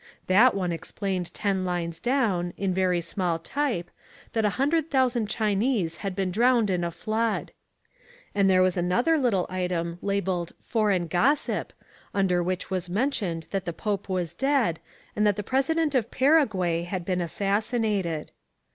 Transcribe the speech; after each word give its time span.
That 0.25 0.55
one 0.55 0.71
explained 0.71 1.31
ten 1.31 1.63
lines 1.63 1.99
down, 1.99 2.53
in 2.57 2.73
very 2.73 3.01
small 3.01 3.37
type, 3.37 3.91
that 4.33 4.43
a 4.43 4.49
hundred 4.57 4.89
thousand 4.89 5.29
Chinese 5.29 5.97
had 5.97 6.15
been 6.15 6.31
drowned 6.31 6.71
in 6.71 6.83
a 6.83 6.89
flood. 6.89 7.51
And 8.33 8.49
there 8.49 8.63
was 8.63 8.75
another 8.75 9.15
little 9.19 9.45
item 9.47 9.99
labelled 10.01 10.53
"Foreign 10.59 11.05
Gossip," 11.05 11.71
under 12.15 12.41
which 12.41 12.71
was 12.71 12.89
mentioned 12.89 13.45
that 13.51 13.65
the 13.65 13.73
Pope 13.73 14.09
was 14.09 14.33
dead, 14.33 14.79
and 15.15 15.27
that 15.27 15.35
the 15.35 15.43
President 15.43 15.93
of 15.93 16.09
Paraguay 16.09 16.81
had 16.81 17.05
been 17.05 17.21
assassinated. 17.21 18.31